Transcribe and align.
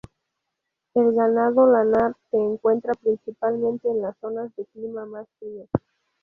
El 0.95 1.13
ganado 1.13 1.71
lanar 1.71 2.15
se 2.31 2.37
encuentra 2.37 2.95
principalmente 2.95 3.87
en 3.87 4.01
las 4.01 4.17
zonas 4.17 4.49
de 4.55 4.65
clima 4.65 5.05
más 5.05 5.27
frío. 5.37 5.67